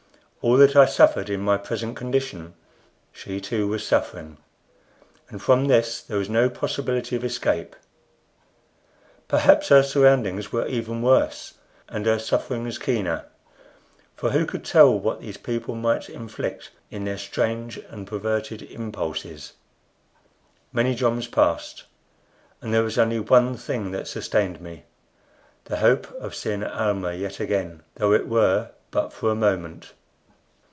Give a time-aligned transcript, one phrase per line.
[0.43, 2.55] All that I suffered in my present condition
[3.11, 4.37] she too was suffering
[5.29, 7.75] and from this there was no possibility of escape.
[9.27, 11.53] Perhaps her surroundings were even worse,
[11.89, 13.25] and her sufferings keener;
[14.15, 19.53] for who could tell what these people might inflict in their strange and perverted impulses?
[20.73, 21.83] Many joms passed,
[22.63, 24.85] and there was only one thing that sustained me
[25.65, 29.93] the hope of seeing Almah yet again, though it were but for a moment.